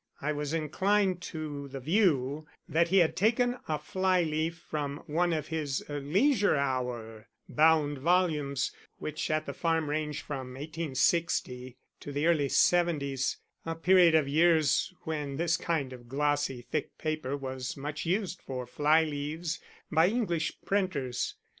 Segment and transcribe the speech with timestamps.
[0.19, 5.31] I was inclined to the view that he had taken a fly leaf from one
[5.31, 12.25] of his Leisure Hour bound volumes, which at the farm range from 1860 to the
[12.25, 18.03] early seventies a period of years when this kind of glossy thick paper was much
[18.03, 19.59] used for fly leaves
[19.91, 21.35] by English printers.